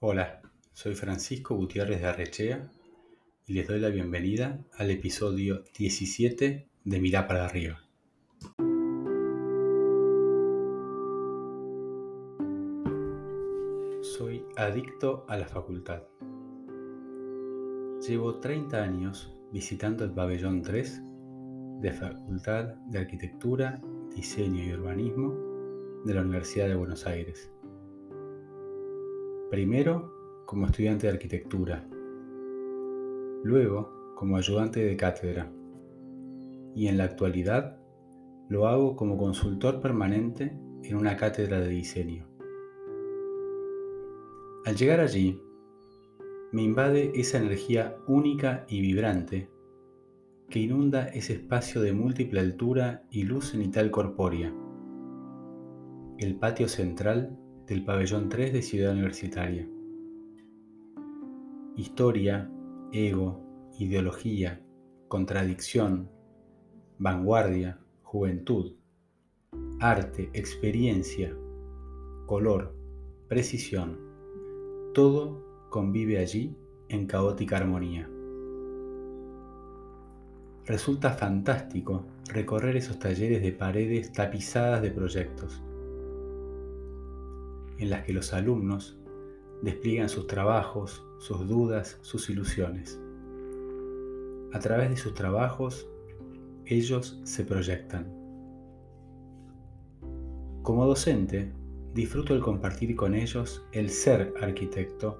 [0.00, 0.40] Hola,
[0.74, 2.70] soy Francisco Gutiérrez de Arrechea
[3.46, 7.80] y les doy la bienvenida al episodio 17 de Mirá para arriba.
[14.02, 16.04] Soy adicto a la facultad.
[18.06, 21.02] Llevo 30 años visitando el pabellón 3
[21.80, 23.82] de Facultad de Arquitectura,
[24.14, 25.34] Diseño y Urbanismo
[26.04, 27.50] de la Universidad de Buenos Aires
[29.50, 31.88] Primero como estudiante de arquitectura,
[33.42, 35.50] luego como ayudante de cátedra
[36.74, 37.80] y en la actualidad
[38.50, 42.28] lo hago como consultor permanente en una cátedra de diseño.
[44.66, 45.40] Al llegar allí,
[46.52, 49.48] me invade esa energía única y vibrante
[50.50, 54.54] que inunda ese espacio de múltiple altura y luz cenital corpórea,
[56.18, 59.68] el patio central del pabellón 3 de Ciudad Universitaria.
[61.76, 62.50] Historia,
[62.92, 63.44] ego,
[63.78, 64.62] ideología,
[65.06, 66.10] contradicción,
[66.96, 68.72] vanguardia, juventud,
[69.80, 71.36] arte, experiencia,
[72.26, 72.74] color,
[73.28, 73.98] precisión,
[74.94, 76.56] todo convive allí
[76.88, 78.08] en caótica armonía.
[80.64, 85.62] Resulta fantástico recorrer esos talleres de paredes tapizadas de proyectos
[87.78, 88.98] en las que los alumnos
[89.62, 93.00] despliegan sus trabajos, sus dudas, sus ilusiones.
[94.52, 95.88] A través de sus trabajos,
[96.66, 98.06] ellos se proyectan.
[100.62, 101.52] Como docente,
[101.94, 105.18] disfruto el compartir con ellos el ser arquitecto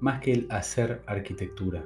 [0.00, 1.82] más que el hacer arquitectura.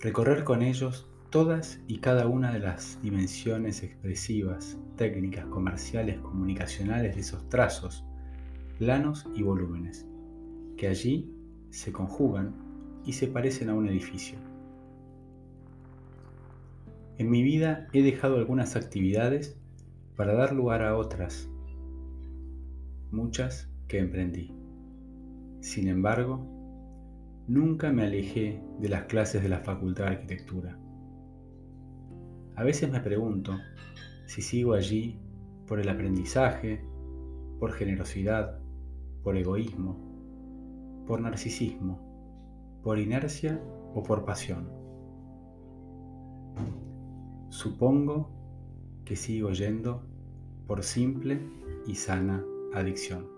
[0.00, 7.20] Recorrer con ellos todas y cada una de las dimensiones expresivas, técnicas, comerciales, comunicacionales de
[7.20, 8.04] esos trazos,
[8.78, 10.06] planos y volúmenes,
[10.76, 11.30] que allí
[11.70, 12.54] se conjugan
[13.04, 14.38] y se parecen a un edificio.
[17.18, 19.58] En mi vida he dejado algunas actividades
[20.16, 21.48] para dar lugar a otras,
[23.10, 24.52] muchas que emprendí.
[25.60, 26.46] Sin embargo,
[27.48, 30.78] nunca me alejé de las clases de la Facultad de Arquitectura
[32.56, 33.58] a veces me pregunto
[34.24, 35.18] si sigo allí
[35.66, 36.82] por el aprendizaje,
[37.60, 38.58] por generosidad,
[39.22, 43.60] por egoísmo, por narcisismo, por inercia
[43.94, 44.70] o por pasión.
[47.50, 48.30] Supongo
[49.04, 50.02] que sigo yendo
[50.66, 51.40] por simple
[51.86, 52.42] y sana
[52.74, 53.35] adicción.